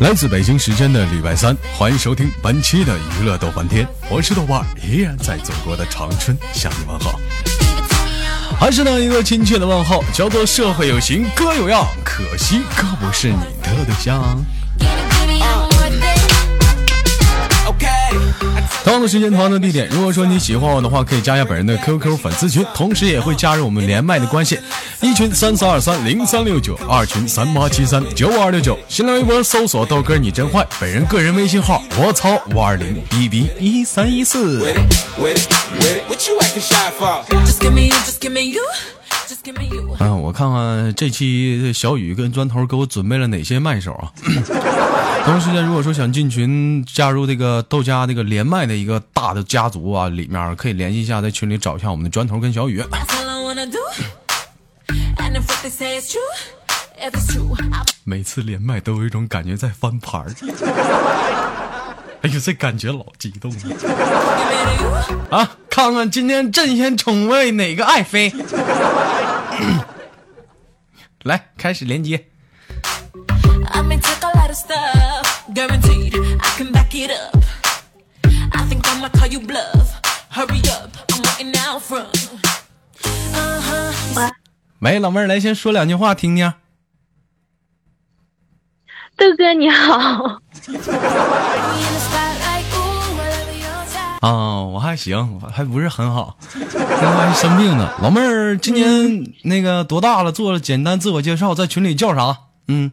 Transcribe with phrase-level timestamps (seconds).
[0.00, 7.20] 来自北京时间的礼拜三，欢迎收听本期的娱乐逗翻天，我是豆瓣，依然在祖国的长春向你问好，
[8.58, 14.42] 还是那一个亲切的问候，叫做社会有型哥有样，可惜哥不是你的对象。
[18.82, 19.88] 同样的时间，同样的地点。
[19.90, 24.58] 如果说你喜欢我的话，可以加一下本人的 QQ 粉丝群，同时也会加入我们连麦的关系。
[25.02, 28.78] 一群三四二三零三六九，二群三八七三九五二六九。
[28.88, 34.72] 新浪微博搜索豆哥你真坏，本人个人微信号我操五二零 b b 一三一四。
[40.00, 44.12] 嗯，我看看这期小雨跟砖头给我准备了哪些麦手啊？
[45.24, 52.82] 同时间，如果说想进群加入这个豆家这个连麦的一个大的家族啊，里面可以联系一下，在群里找一下我们的砖头跟小雨。
[58.04, 60.32] 每次连麦都有一种感觉在翻盘儿。
[62.22, 63.60] 哎呦，这感觉老激动了！
[65.30, 68.30] 啊，看看今天朕先宠爱哪个爱妃？
[71.24, 72.26] 来，开始连接。
[84.78, 86.52] 喂，老妹儿，来先说两句话听听。
[89.16, 90.40] 豆哥你好。
[94.20, 97.92] 啊， 我还行，还不是很好，还生病呢。
[98.00, 100.30] 老妹儿今年那个多大了？
[100.30, 102.38] 做了简单自我介绍，在群里叫啥？
[102.68, 102.92] 嗯，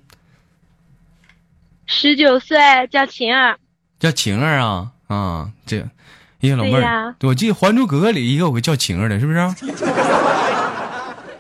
[1.88, 2.58] 十九岁，
[2.92, 3.58] 叫晴儿。
[4.00, 5.80] 叫晴儿啊啊，这，
[6.42, 9.40] 哎呀，老妹儿，我记得《还珠格格》里也有个叫晴儿的，是不是？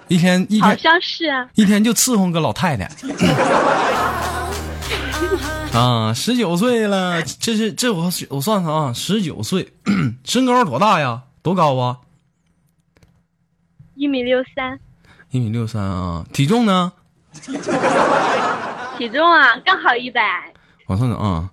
[0.08, 2.90] 一天一天好像是啊，一天就伺候个老太太。
[5.78, 9.74] 啊，十九岁了，这是这我我算算啊，十九岁，
[10.24, 11.24] 身高多大呀？
[11.44, 11.97] 多高啊？
[13.96, 14.80] 一米六三。
[15.30, 16.94] 一米六三啊，体重呢？
[18.97, 20.22] 体重啊，刚好一百。
[20.88, 21.52] 我算算啊，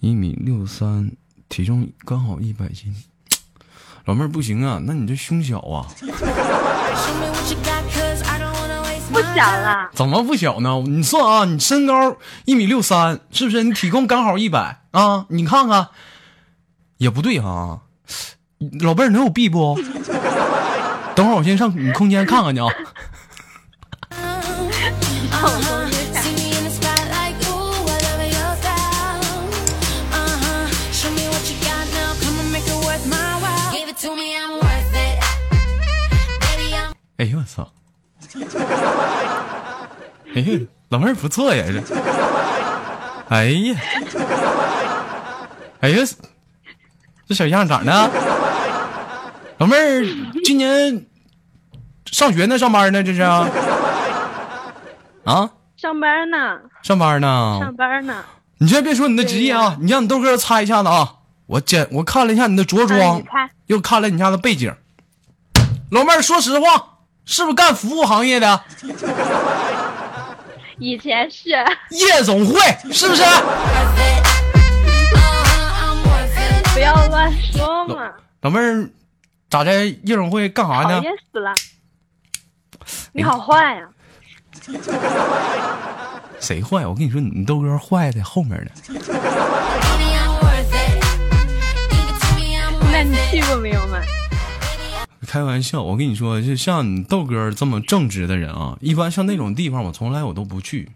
[0.00, 1.10] 一米六三，
[1.48, 2.94] 体重刚好一百斤。
[4.04, 5.86] 老妹儿不行啊，那你这胸小啊。
[9.10, 10.82] 不小了，怎么不小呢？
[10.86, 13.64] 你算啊，你身高一米六三，是不是？
[13.64, 15.24] 你体重刚好一百啊？
[15.30, 15.88] 你看看，
[16.98, 17.80] 也不对啊。
[18.80, 19.80] 老妹儿能有 B 不？
[21.14, 22.66] 等会儿我先上你空间看看去啊。
[40.34, 41.80] 哎呀，老妹儿不错呀，这。
[43.28, 43.76] 哎呀，
[45.80, 46.04] 哎呀，
[47.28, 48.10] 这小样咋的？
[49.58, 50.04] 老妹儿
[50.44, 51.06] 今年
[52.10, 53.02] 上学呢，上班呢？
[53.02, 53.48] 这是啊？
[55.76, 56.58] 上班呢？
[56.82, 57.58] 上班呢？
[57.60, 58.24] 上班呢？
[58.58, 61.14] 你先别说你的职业啊，你让你豆哥猜一下子啊。
[61.46, 63.22] 我检我看了一下你的着装，
[63.66, 64.74] 又看了你家的背景。
[65.90, 66.93] 老妹儿，说实话。
[67.26, 68.64] 是不是干服务行业的？
[70.78, 71.50] 以前是
[71.90, 72.60] 夜总会，
[72.92, 73.22] 是不是？
[76.74, 78.10] 不要乱说嘛！
[78.40, 78.90] 老妹儿，
[79.48, 81.00] 咋在夜总会干啥呢？
[81.00, 81.54] 讨厌死了！
[83.12, 83.88] 你好坏呀！
[86.40, 86.84] 谁坏？
[86.86, 88.70] 我跟你说，你豆哥坏在后面呢。
[92.92, 93.98] 那你去过没有嘛？
[95.24, 100.90] 开玩笑，我跟你说，就像你豆哥这么正直的人啊，一般像那种地方，我从来我都不去，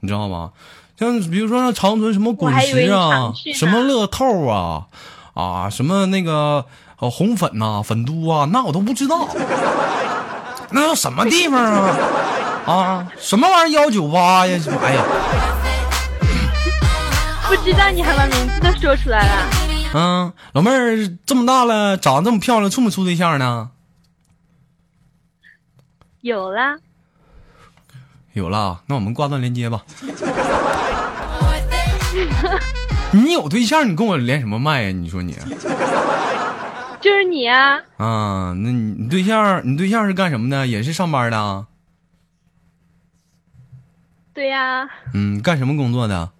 [0.00, 0.50] 你知道吗？
[0.98, 4.86] 像比如说像长春什么滚石啊，什么乐透啊，
[5.34, 6.66] 啊，什么那个
[6.96, 9.28] 红粉呐，粉都啊，那我都不知道，
[10.70, 11.96] 那叫什么地方啊？
[12.66, 14.60] 啊，什么玩意儿幺九八呀？
[14.82, 15.02] 哎呀，
[17.48, 19.61] 不知道你还把名字都说出来了。
[19.94, 23.70] 嗯，老妹儿这么大了，长得这么漂亮，处没处对象呢？
[26.22, 26.78] 有了，
[28.32, 29.84] 有了，那我们挂断连接吧。
[33.12, 34.90] 你有对象，你跟我连什么麦呀？
[34.92, 35.36] 你说你，
[37.00, 37.76] 就是你啊。
[37.98, 40.66] 啊，那你你对象，你对象是干什么的？
[40.66, 41.66] 也是上班的。
[44.32, 44.88] 对呀。
[45.12, 46.30] 嗯，干什么工作的？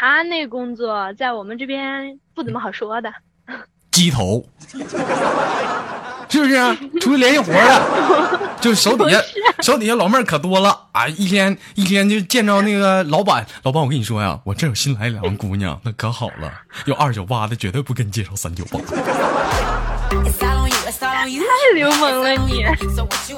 [0.00, 3.12] 他那工作在我们这边不怎么好说的，
[3.90, 6.54] 鸡头，是是不是？
[6.54, 9.20] 啊出去联系活了，就手底下
[9.60, 11.08] 手底下老妹儿可多了啊！
[11.08, 16.52] 一天一天就见着那个老板，老板我跟你说呀，我这有新来两个姑娘，那可好了，
[16.84, 18.78] 有二九八的，绝对不给你介绍三九八。
[21.28, 22.62] 太流氓了你！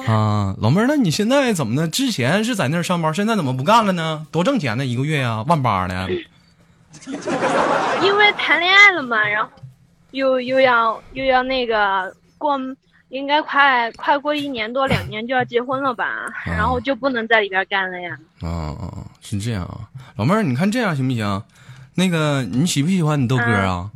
[0.07, 1.89] 啊，老妹儿，那你现在怎么呢？
[1.89, 4.27] 之前是在那儿上班，现在怎么不干了呢？
[4.31, 4.85] 多挣钱呢？
[4.85, 6.07] 一个月呀，万八呢？
[8.03, 9.51] 因为谈恋爱了嘛，然后
[10.11, 12.59] 又又要又要那个过，
[13.09, 18.17] 应该快快过一年多两年就要结婚了吧，然后就不能在里边干了呀。
[18.43, 21.43] 啊啊，是这样啊，老妹儿，你看这样行不行？
[21.95, 23.91] 那个你喜不喜欢你豆哥啊？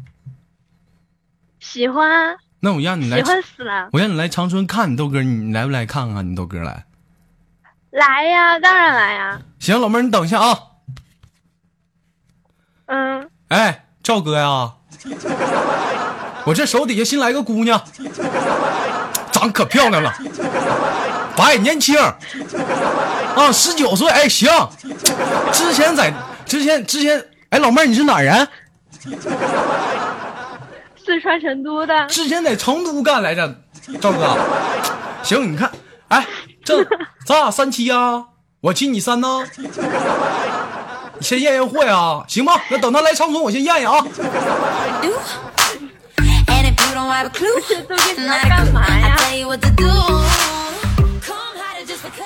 [1.61, 2.37] 喜欢。
[2.61, 3.88] 那我让你来，喜欢死了。
[3.93, 6.85] 我让你来长春看你豆哥，你来不来看看你豆哥来？
[7.91, 9.41] 来呀，当然来呀。
[9.58, 10.58] 行，老妹儿，你等一下啊。
[12.86, 13.28] 嗯。
[13.48, 14.72] 哎，赵哥呀，
[16.44, 17.82] 我这手底下新来个姑娘，
[19.32, 20.12] 长可漂亮了，
[21.36, 24.08] 白年轻，啊，十九岁。
[24.08, 24.50] 哎，行。
[25.52, 26.12] 之前在
[26.44, 28.48] 之前之前，哎，老妹儿，你是哪人？
[31.04, 33.54] 四川成都的，之前在成都干来着，
[34.00, 34.36] 赵哥。
[35.22, 35.70] 行，你看，
[36.08, 36.26] 哎，
[36.64, 36.82] 这
[37.26, 38.25] 咱俩三七啊，
[38.60, 39.44] 我七你三呢，
[41.24, 42.52] 先验验货呀，行吧？
[42.70, 44.04] 那等他来长春，我先验验啊。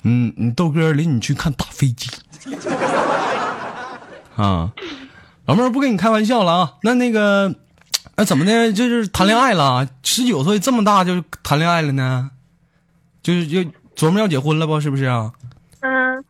[0.02, 2.10] 嗯，你豆哥领你去看大飞机。
[4.36, 4.72] 啊，
[5.46, 7.54] 老妹儿不跟你开玩笑了啊，那那个。
[8.16, 8.72] 那怎么的？
[8.72, 12.30] 就是谈恋爱了，十九岁这么大就谈恋爱了呢？
[13.22, 13.60] 就是就
[13.94, 14.80] 琢磨要结婚了不？
[14.80, 15.30] 是不是啊？
[15.82, 16.24] 嗯，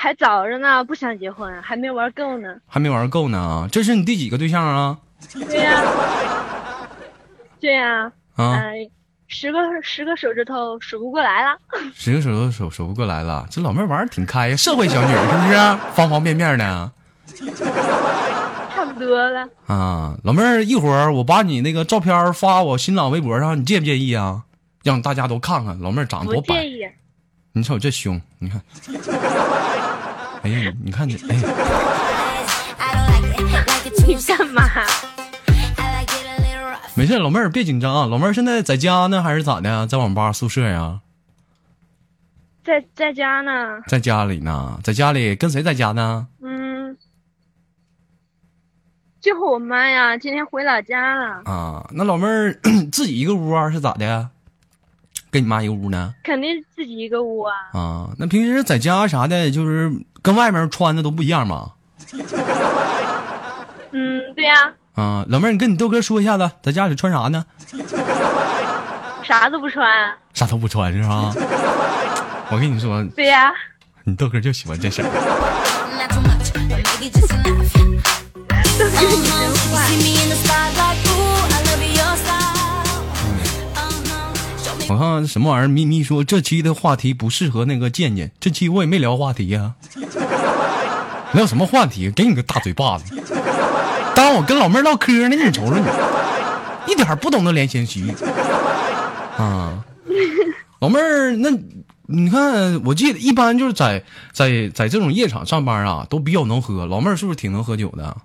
[0.00, 2.54] 还早着呢，不想结婚，还没玩够呢。
[2.68, 3.68] 还没玩够呢？
[3.72, 4.96] 这是你第几个对象啊？
[5.32, 5.82] 对呀，
[7.58, 8.12] 对呀。
[8.36, 8.62] 啊，
[9.26, 11.58] 十个十个手指头数不过来了。
[11.92, 15.56] 十个手指头数数不过来了，这老妹玩的挺开呀，社会小女是不是？
[15.94, 16.92] 方方面面的。
[18.72, 24.44] 差不多了啊，老妹儿，一会儿我把你那个照片发我新浪微博上，你介不介意啊？
[24.84, 26.62] 让大家都看看老妹儿长得多白。
[26.62, 26.88] 介意。
[27.50, 28.62] 你瞅我这胸，你看。
[30.48, 31.36] 哎呀，你看这，哎。
[34.06, 34.62] 你干嘛？
[36.94, 38.06] 没事，老妹儿别紧张啊。
[38.06, 39.86] 老妹儿现在在家呢，还是咋的？
[39.86, 41.00] 在网吧宿舍呀？
[42.64, 43.80] 在在家呢。
[43.86, 46.26] 在家里呢，在家里跟谁在家呢？
[46.42, 46.96] 嗯
[49.20, 51.42] 就和我妈呀，今天回老家了。
[51.44, 52.58] 啊，那老妹儿
[52.90, 54.30] 自己一个屋啊，是咋的？
[55.30, 56.14] 跟你妈一个屋呢？
[56.24, 57.52] 肯定自己一个屋啊。
[57.74, 59.92] 啊，那平时在家啥的，就是
[60.22, 61.72] 跟外面穿的都不一样吗？
[63.92, 64.54] 嗯，对呀。
[64.94, 67.44] 啊，老妹儿，你跟你豆哥说一下子，在家里穿啥呢？
[69.24, 69.86] 啥都不穿。
[70.34, 71.32] 啥都不穿是吧？
[72.50, 73.02] 我跟你说。
[73.16, 73.50] 对呀。
[74.04, 75.04] 你豆哥就喜欢这身。
[84.88, 85.68] 我看看什么玩意儿？
[85.68, 89.74] 咪咪说这期的话题不适合那个健健，这期我也没聊话题呀。
[91.34, 92.10] 聊什么话题？
[92.10, 93.14] 给你个大嘴巴子！
[94.16, 95.84] 当我跟老妹儿唠嗑呢，你瞅瞅你，
[96.90, 98.10] 一点不懂得怜香惜玉
[99.36, 99.84] 啊！
[100.80, 101.50] 老妹儿，那
[102.06, 104.02] 你看，我记得一般就是在
[104.32, 106.86] 在在这种夜场上班啊，都比较能喝。
[106.86, 108.16] 老妹儿是不是挺能喝酒的？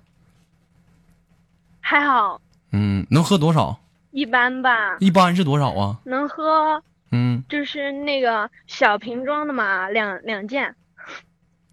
[1.80, 2.40] 还好，
[2.72, 3.78] 嗯，能喝多少？
[4.14, 4.96] 一般吧。
[5.00, 5.96] 一般是多少啊？
[6.04, 6.80] 能喝，
[7.10, 10.72] 嗯，就是那个小瓶装的嘛，两两件。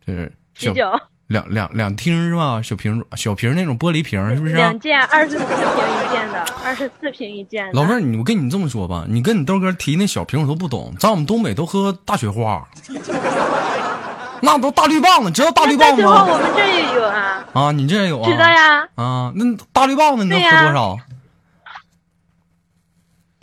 [0.05, 0.91] 就是啤酒。
[1.27, 2.59] 两两两听是吧？
[2.63, 4.55] 小瓶小瓶那种玻璃瓶是不是？
[4.55, 7.73] 两件，二十四瓶一件的，二十四瓶一件的。
[7.73, 12.67] 老妹儿，你我跟你这么说吧，你跟你豆哥提那小瓶我都不懂，在我们东北都喝大雪花。
[14.41, 16.25] 那都大绿棒子，知道大绿棒子吗？
[16.27, 17.45] 我们这也有啊。
[17.53, 18.27] 啊，你这也有啊？
[18.27, 18.87] 知道呀。
[18.95, 20.97] 啊，那大绿棒子你能喝多少？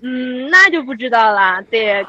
[0.03, 2.05] 嗯，那就不知道了，得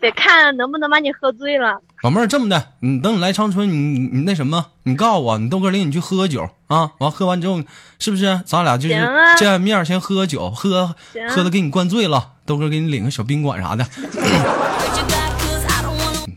[0.00, 1.80] 得看能不能把你喝醉了。
[2.02, 6.90] 老妹儿，这么的，你等你来长春，你你那什么，你告诉我，你豆哥领你去喝酒啊。
[6.98, 7.60] 完喝完之后，
[8.00, 10.94] 是不是咱俩就是见面先喝酒，喝
[11.30, 13.86] 喝的给你灌醉了，豆哥给你领个小宾馆啥的。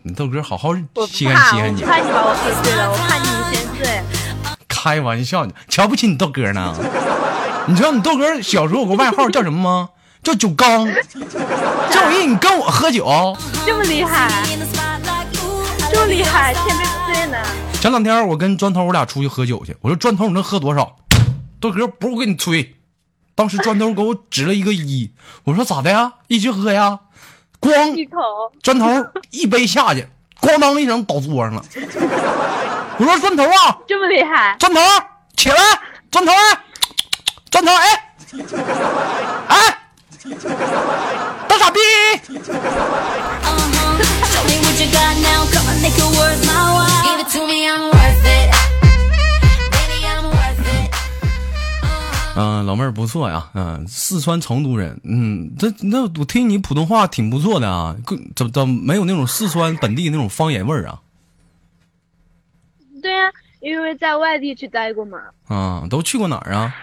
[0.03, 0.75] 你豆哥好好
[1.07, 4.03] 稀罕稀罕你，我怕你把我喝醉了，我怕你先醉。
[4.67, 6.75] 开玩笑呢，瞧不起你豆哥呢？
[7.67, 9.89] 你知道你豆哥小时候有个外号叫什么吗？
[10.23, 10.85] 叫酒缸。
[10.85, 13.35] 就因为你跟我喝酒，
[13.65, 14.29] 这么厉害，
[15.91, 17.37] 这么厉害，天没醉呢。
[17.79, 20.95] 前两天我跟砖头我俩出去喝酒去，我说砖头你能喝多少？
[21.59, 22.75] 豆哥不是我给你吹，
[23.35, 25.11] 当时砖头给我指了一个一，
[25.43, 26.13] 我说咋的呀？
[26.27, 26.99] 一起喝呀？
[27.59, 28.19] 咣，一口
[28.63, 28.87] 砖头
[29.29, 30.07] 一杯下去，
[30.41, 31.63] 咣当一声倒桌上了。
[32.97, 34.79] 我说砖头啊，这么厉害，砖头
[35.35, 35.57] 起来，
[36.09, 36.31] 砖头，
[37.51, 38.13] 砖头，哎，
[39.47, 39.77] 哎，
[40.23, 41.79] 大傻逼！
[52.35, 57.95] 嗯，老妹儿不错呀，嗯，四川成都人，嗯，这那我听你普通话挺不错的啊，
[58.35, 61.01] 怎怎没有那种四川本地那种方言味儿啊？
[63.01, 65.17] 对呀，因为在外地去待过嘛。
[65.47, 66.73] 啊，都去过哪儿啊？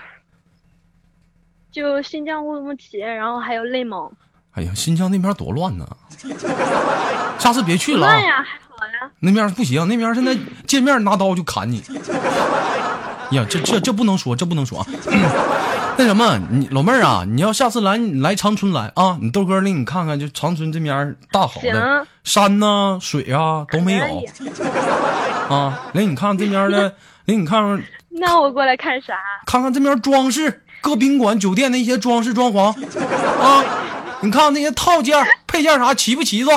[1.70, 4.10] 就新疆乌鲁木齐，然后还有内蒙。
[4.52, 5.87] 哎呀，新疆那边多乱呐！
[7.38, 9.10] 下次别去了啊乱，呀，还好呀。
[9.20, 11.82] 那边不行，那边现在 见面拿刀就砍你。
[13.30, 14.87] 呀，这这这不能说，这不能说啊。
[16.00, 24.04] 那什么，你老妹儿啊，你要下次来来长春来啊，你豆哥领你看看，就长春这边大好的山呐、水啊都没有
[25.48, 26.94] 啊，领你看这边的，
[27.26, 29.14] 领你看看那我过来看啥？
[29.46, 32.73] 看看这边装饰，各宾馆、酒店的一些装饰装潢
[33.40, 33.62] 啊，
[34.23, 35.16] 你看看那些套件、
[35.47, 36.50] 配件啥齐不齐子，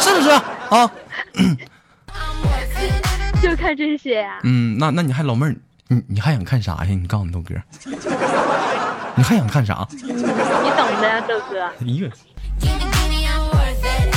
[0.00, 0.30] 是不是
[0.70, 0.90] 啊？
[3.40, 5.54] 就看这些呀、嗯，那那你还老妹儿，
[5.88, 6.86] 你你还想看啥呀？
[6.88, 7.54] 你告诉你豆哥，
[9.14, 9.86] 你还想看啥？
[9.92, 10.22] 你懂
[11.00, 11.62] 的呀，豆哥。
[11.62, 11.94] 哎呀，Give me,
[12.60, 14.12] give me, I'm worth it.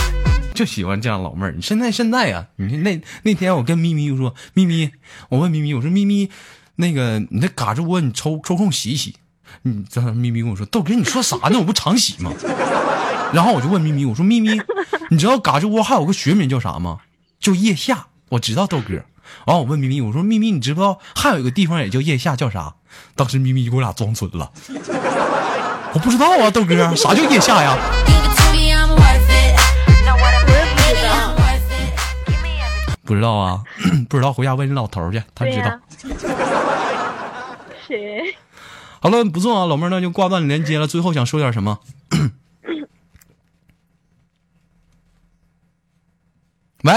[0.55, 1.51] 就喜欢这样老妹儿。
[1.51, 4.91] 你现在现在呀、你那那天我跟咪咪说，咪咪，
[5.29, 6.29] 我问咪咪，我说咪咪，
[6.75, 9.15] 那个你那嘎吱窝你抽抽空洗一洗。
[9.63, 11.59] 你这咪咪跟我说，豆哥你说啥呢？
[11.59, 12.31] 我不常洗吗？
[13.33, 14.61] 然后我就问咪咪，我说咪咪，
[15.09, 16.99] 你知道嘎吱窝还有个学名叫啥吗？
[17.39, 18.07] 叫腋下。
[18.29, 18.93] 我知道豆哥。
[19.45, 22.75] 然后我问咪咪，我说咪咪，你知不知道还有一个地方也叫腋下，叫啥？
[23.15, 24.51] 当时咪咪就给我俩装纯了。
[25.93, 27.77] 我不知道啊，豆哥，啥叫腋下呀?
[33.03, 33.61] 不知道啊，
[34.07, 35.77] 不知道，回家问你老头去，他知道。
[37.97, 38.35] 谁？
[39.01, 40.87] 好了，不送啊，老妹儿，那就挂断连接了。
[40.87, 41.79] 最后想说点什么？
[46.83, 46.93] 喂，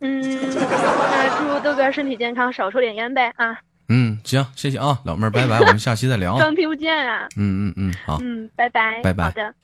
[0.00, 0.20] 嗯，
[0.54, 3.58] 那祝豆哥身体健康，少抽点烟呗啊！
[3.88, 6.38] 嗯，行，谢谢啊，老妹儿，拜拜，我们下期再聊啊。
[6.38, 7.26] 刚听不见啊。
[7.36, 8.18] 嗯嗯嗯，好。
[8.22, 9.00] 嗯，拜拜。
[9.02, 9.54] 拜拜好的。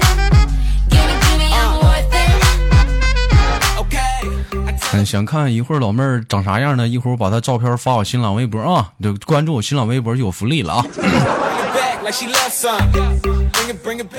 [4.94, 6.86] 嗯，想看一会儿老妹儿长啥样呢？
[6.86, 10.86] 一会儿我把她照片发我新浪微博啊，就关注我新浪微博就有福利了啊。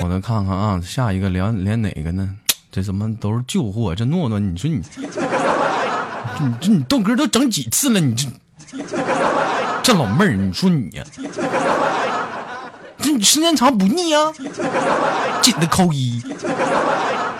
[0.02, 2.28] 我再看看啊，下一个连连哪个呢？
[2.70, 3.94] 这怎么都是旧货？
[3.94, 4.82] 这诺诺，你说你，
[6.40, 7.98] 你这你豆哥都整几次了？
[7.98, 8.28] 你这
[9.82, 11.02] 这老妹儿，你说你呀、
[12.98, 14.30] 这你时间长不腻啊？
[15.40, 16.22] 紧的扣一，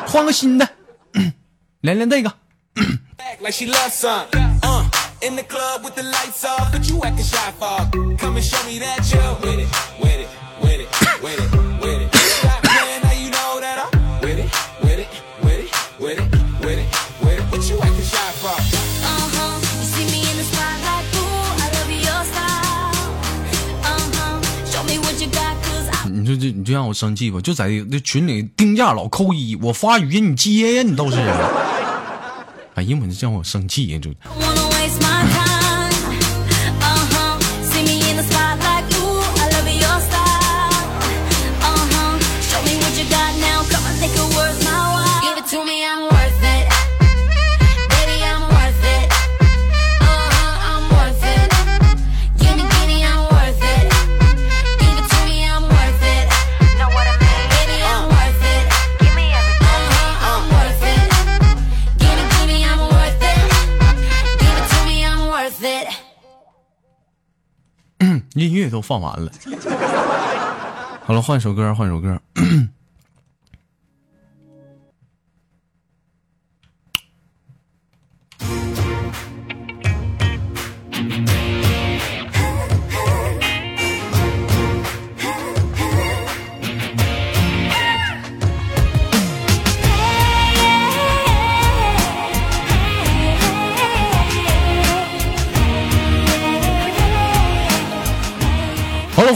[0.07, 0.67] 换个新的，
[1.83, 2.33] 连连这个。
[3.36, 4.28] Back like she loves some.
[4.64, 4.90] Uh,
[5.22, 7.90] in the club with the lights off, but you acting shy for.
[8.18, 9.68] Come and show me that you're with it,
[10.00, 10.30] with it,
[10.62, 10.90] with it,
[11.22, 11.52] with it,
[11.82, 12.16] with it.
[12.16, 14.50] Stop playing, now you know that I'm with it,
[14.82, 15.08] with it,
[15.44, 16.30] with it, with it,
[16.62, 16.88] with it,
[17.22, 17.44] with it.
[17.52, 18.50] What you acting shy for?
[18.50, 19.60] Uh-huh.
[19.80, 22.94] You see me in the spotlight, ooh, I love your style.
[23.86, 24.42] Uh-huh.
[24.72, 27.40] Show me what you got, 'cause I 你说这你就让我生气吧？
[27.42, 31.18] 就在这群里定价老扣一，我发语音你接呀，你倒是。
[32.77, 34.11] 哎呀，我这让我生气呀，就。
[68.37, 69.33] 音乐都放完了。
[71.05, 72.21] 好了，换首歌，换首歌。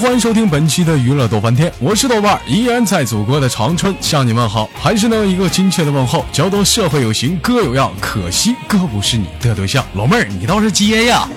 [0.01, 9.85] 欢迎收听本期的娱乐逗翻天，我是豆瓣儿，依然在祖国的长春向你问好，还是那一个亲切的问候，交多社会有型哥有样，可惜哥不是你的对象。
[9.93, 11.29] 老妹儿，你倒是接呀！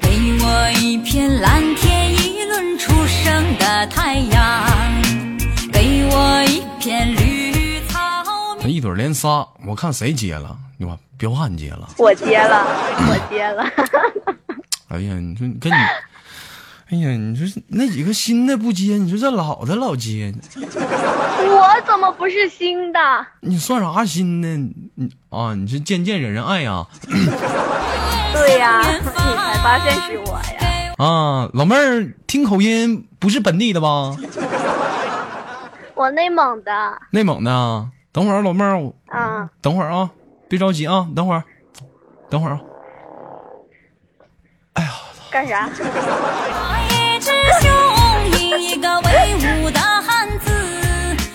[0.00, 0.10] 给
[0.40, 4.64] 我一片蓝天，一轮初升的太阳，
[5.72, 7.98] 给我一片绿草
[8.62, 10.56] 那一对连仨，我看谁接了？
[10.78, 11.88] 你吧，彪悍接了。
[11.98, 12.64] 我接了，
[13.08, 13.64] 我接了。
[14.86, 15.76] 哎呀，你说跟你，
[16.90, 22.98] 哎呀，你说那几个新的不接，你说这老的老接，我怎么不是新的？
[23.40, 24.48] 你算啥新的？
[24.96, 26.84] 你啊，你是渐渐惹人爱呀、
[28.34, 30.66] 对呀、你才发现是我呀。
[30.98, 31.48] 啊！
[31.54, 34.14] 老妹儿听口音不是本地的吧？
[35.94, 36.72] 我内蒙的，
[37.10, 37.88] 内蒙的啊。
[38.12, 40.10] 等会儿，老妹儿，啊嗯，等会儿啊，
[40.48, 41.44] 别着急啊，等会儿，
[42.28, 42.60] 等会儿啊。
[44.72, 44.90] 哎呀
[45.30, 45.70] 干啥？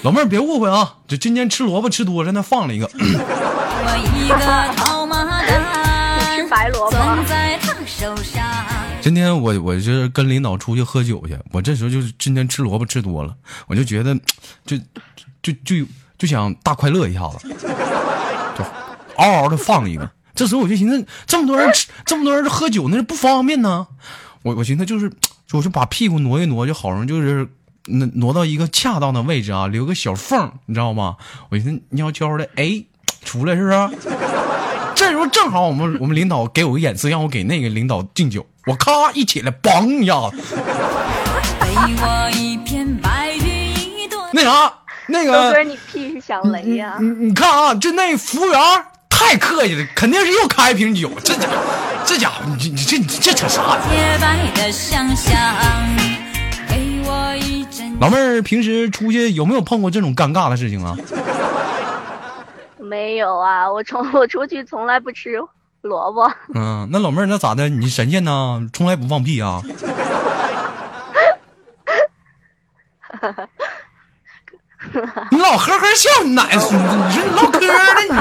[0.06, 2.88] 老妹儿别误会啊，就今天吃萝卜吃多了，那放了一个。
[2.94, 8.46] 我一个套马杆，吃白萝卜攥在他手上。
[9.02, 13.36] 今天我我是跟领导出去喝酒去，我这时候就是今天吃萝卜吃多了，
[13.66, 14.16] 我就觉得
[14.64, 14.78] 就
[15.42, 15.84] 就就
[16.20, 17.50] 就想大快乐一下子，
[18.56, 18.64] 就
[19.16, 20.08] 嗷嗷的放一个。
[20.36, 23.88] 这时候我就寻思，这么多人吃，这么多人喝酒，那是不方便呢。
[24.44, 25.12] 我我寻思就是，
[25.54, 27.50] 我就把屁股挪一挪，就好容易就是
[27.88, 31.18] 挪挪到一个恰当的位置啊，留个小缝，你知道吗？
[31.50, 32.84] 我寻思悄悄的，哎，
[33.24, 33.90] 出来是不是？
[34.96, 38.46] 这时候正好我们我们领导给我个眼色，让我给那个领导敬酒。
[38.66, 40.38] 我咔一起来，嘣一下子，
[41.60, 41.68] 给
[42.02, 44.74] 我一片白云，一朵那啥，
[45.08, 48.60] 那豆个哥，你屁是响雷呀、你你看啊，就那服务员
[49.10, 51.12] 太客气了，肯定是又开一瓶酒。
[51.24, 51.48] 这家
[52.06, 53.82] 这家伙，你你这你这扯啥呢？
[53.92, 55.36] 洁白的想象，
[55.94, 56.15] 给我一阵
[58.00, 60.96] 老妹儿平时出去有没有碰过这种尴尬的事情啊？
[62.78, 65.40] 没有啊，我从我出去从来不吃
[65.82, 66.32] 萝卜。
[66.54, 67.68] 嗯，那老妹儿那咋的？
[67.70, 68.68] 你神仙呢？
[68.74, 69.62] 从来不放屁啊？
[75.32, 76.96] 你老呵呵笑，你奶孙子！
[77.08, 77.60] 你说你唠嗑
[78.14, 78.15] 呢？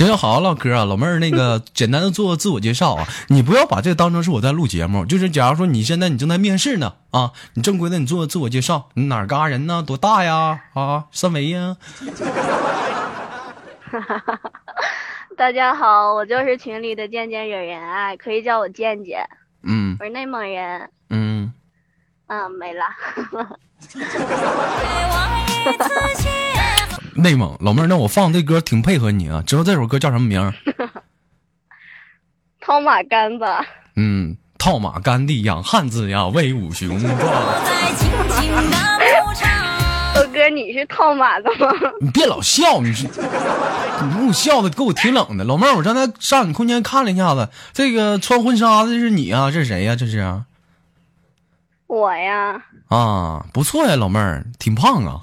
[0.00, 9.84] 行行，好好唠嗑啊，老妹儿，那个 简单的做自我介绍啊，你不要把这个当成是我在录节目，就是假如说你现在你正在面试呢啊，你正规的你做自我介绍，你哪嘎人呢？
[9.86, 10.58] 多大呀？
[10.72, 11.76] 啊，三围呀？
[15.36, 19.28] 大家好，我就是群里的渐渐惹人爱，可以叫我渐渐。
[19.62, 21.52] 嗯我是内蒙人，嗯，
[22.28, 22.86] 嗯，没了。
[27.20, 30.54] 内蒙老妹儿，那我放这歌挺配合你啊，知道这首歌叫什么名儿？
[32.60, 33.44] 套马杆子，
[33.96, 37.14] 嗯，套马杆地养汉子呀，威武雄壮。
[40.32, 41.68] 哥你是套马的吗？
[42.00, 45.44] 你别老笑，你是你给我笑的给我挺冷的。
[45.44, 49.50] 老妹儿，我刚才上你空间看了一下子，这个穿婚纱的是你啊？
[49.50, 50.44] 这是谁呀、这是啊？
[51.88, 55.20] 我呀，啊，不错呀，老妹儿，挺胖啊。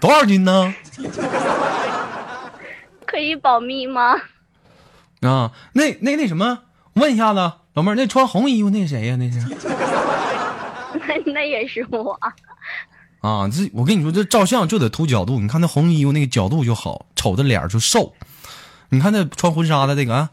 [0.00, 0.74] 多少斤呢？
[3.06, 4.14] 可以保密吗？
[5.22, 6.60] 啊，那那那什么，
[6.94, 9.38] 问一下子，老妹儿，那穿红衣服那谁呀、那是
[11.06, 12.18] 那那也是我。
[13.20, 15.38] 啊，这我跟你说，这照相就得图角度。
[15.40, 18.14] 你看那红衣服那个角度就好，瞅着脸儿就瘦。
[18.88, 20.30] 你看那穿婚纱的这个啊，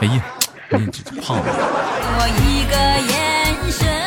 [0.00, 0.24] 哎呀，
[0.70, 1.44] 你这这胖子。
[1.48, 2.74] 我一个
[3.12, 4.01] 眼神，热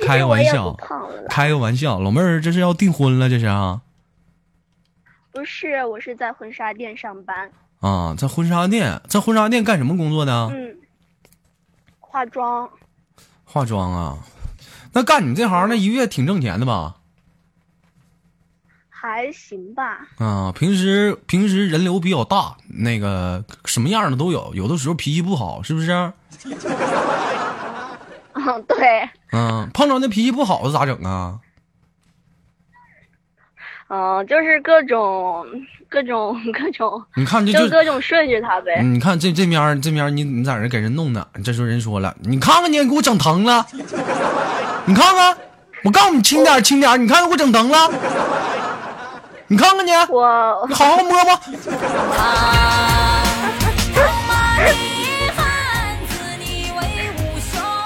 [0.00, 0.74] 开个玩笑
[1.28, 3.80] 开个玩笑，老妹儿这是要订婚了，这是啊
[5.32, 7.50] 不是，我是在婚纱店上班。
[7.80, 10.32] 啊，在婚纱店，在婚纱店干什么工作的？
[10.46, 10.76] 嗯，
[12.00, 12.68] 化妆
[13.44, 14.18] 化妆啊。
[14.92, 16.96] 那干你这行，那一个月挺挣钱的吧？
[18.88, 20.08] 还行吧。
[20.16, 26.12] 啊，平时平时人流比较大，那个什么样的都有，有的时候脾气不好，是不是？
[28.46, 31.40] 嗯，对，嗯，碰着那脾气不好的咋整啊？
[33.88, 35.46] 嗯，就是各种
[35.88, 38.80] 各种各种，你看这就，就各种顺着他呗。
[38.82, 43.66] 你看这这面儿这面儿你你在这给人弄的，这时候人说了，你看看你给我整疼了，
[44.84, 45.36] 你看看，
[45.84, 47.90] 我告诉你轻点儿轻点儿，你看看给我整疼了，
[49.48, 51.36] 你看看你，我你好好摸摸。
[52.16, 53.15] 烫。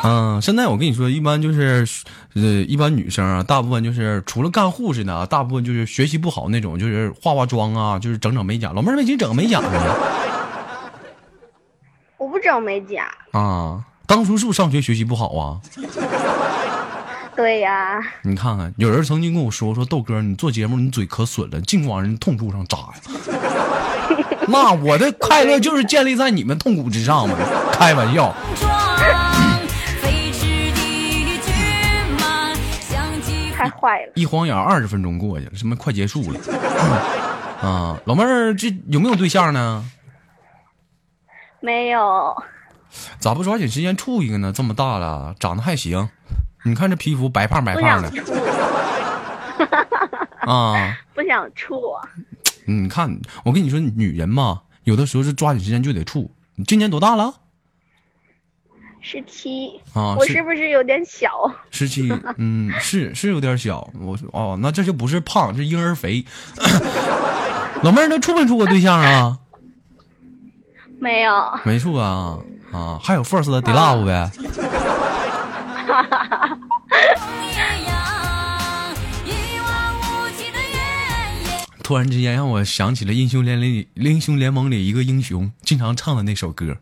[0.02, 1.86] 嗯，现在我跟你说，一般就是，
[2.34, 8.72] 呃，一般女生啊，大部分就是除了干护士的啊，大部分就是学习不好那种，就是化化妆啊，就是整整美甲。
[8.72, 9.68] 老妹儿为什么整美甲呢？
[12.16, 15.60] 我不整美甲，啊，当初是不是上学学习不好啊？
[17.36, 22.94] 对呀，你看看，有人曾经跟我说说豆哥，你做节目你嘴可损了，净往人痛处上扎呀。
[24.48, 27.36] 那我的快乐就是建立在你们痛苦之上嘛，
[27.72, 28.34] 开玩笑。
[33.60, 34.12] 太坏了。
[34.14, 36.40] 一晃眼二十分钟过去了，什么快结束了。
[37.60, 39.84] 啊，老妹儿，这有没有对象呢？
[41.60, 42.42] 没有，
[43.18, 44.50] 咋不抓紧时间处一个呢？
[44.50, 46.08] 这么大了，长得还行。
[46.64, 48.10] 你看这皮肤白胖白胖的
[50.40, 50.96] 啊。
[51.14, 51.78] 不想处。
[52.64, 56.34] 你看，我跟你说，女人嘛，有的时候是抓紧时间就得处。
[56.54, 57.39] 你今年多大了？
[59.10, 61.28] 十七，啊我是不是有点小？
[61.72, 63.90] 十七， 嗯，是是有点小。
[64.00, 66.24] 我说哦，那这就不是胖，是婴儿肥。
[67.82, 69.36] 老妹儿，那处没处过对象啊？
[71.00, 71.32] 没有，
[71.64, 72.38] 没处啊
[72.70, 74.30] 啊，还有 first 的 love 呗。
[81.82, 86.66] 突然之间让我想起了英雄联盟里英雄联盟里一个英雄经常唱的那首歌，《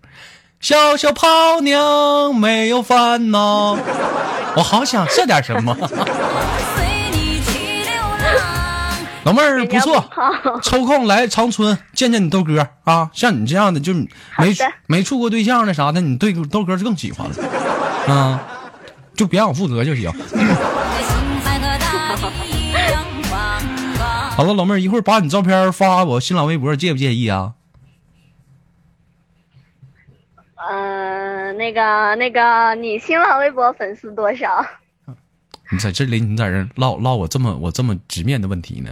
[0.61, 3.77] 小小泡娘没有烦恼》。
[4.57, 5.77] 我好想这点什么。
[9.25, 10.05] 老妹儿不错，
[10.63, 13.11] 抽空来长春见见你豆哥啊！
[13.13, 13.93] 像你这样的，就
[14.39, 17.35] 没的没处过对象的啥的，你对豆哥是更喜欢了
[18.15, 18.41] 啊！
[19.15, 20.11] 就别让我负责就行。
[24.35, 27.53] 好了，老妹儿，一会儿把你照片发我新浪微博，介不介意啊？
[30.71, 34.65] 嗯、那个那个，你新浪微博粉丝多少？
[35.71, 38.91] 你在这里，你在这唠唠我这么我这么直面的问题呢？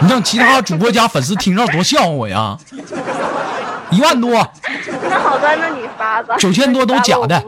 [0.00, 2.56] 你让其他主播家粉丝听着多笑话我呀！
[3.90, 4.30] 一万多，
[5.02, 6.36] 那好吧，那你发吧。
[6.38, 7.42] 9000多都假的。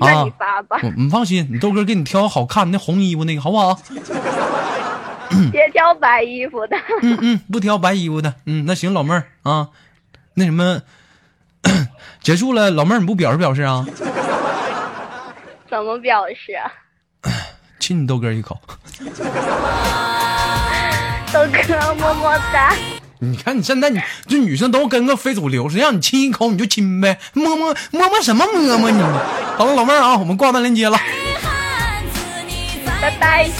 [0.00, 3.78] 那你发吧， 我你放心，你豆哥给你挑好看那红衣服那个好不好？
[5.52, 6.76] 别挑白衣服的。
[7.02, 8.34] 嗯嗯，不挑白衣服的。
[8.46, 9.68] 嗯，那行，老妹儿啊，
[10.34, 10.82] 那什么，
[12.20, 13.86] 结束了，老妹儿你不表示表示啊？
[15.68, 16.70] 怎么表示啊？
[17.78, 18.60] 亲你豆哥一口。
[21.32, 22.74] 豆哥么么哒。
[23.18, 29.00] 你看你现在你这女生都跟个非主流似的，让你亲一口你就亲呗，摸摸摸摸什么摸摸你？
[29.56, 30.98] 好了，老妹儿啊，我们挂断连接了。
[33.00, 33.50] 拜拜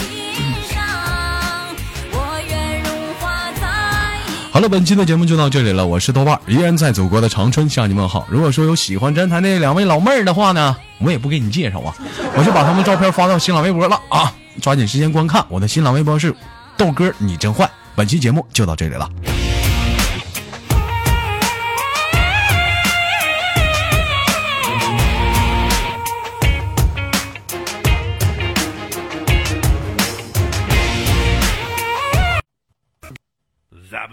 [4.53, 8.27] 好了，本期的节目就到这里了，我是豆瓣，依然在祖国的长春向你问好。
[8.29, 11.95] 如果说有喜欢咱台那两位老妹儿的话呢，我也不给你介绍啊，
[12.37, 16.31] 我就把他们照片发到新浪微博了啊，抓紧时间观看我的新浪微博是
[16.77, 17.67] 豆哥你真坏。
[17.95, 19.09] 本期节目就到这里了。